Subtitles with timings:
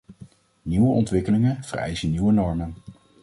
[0.61, 2.73] Nieuwe ontwikkelingen vereisen nieuwe normen.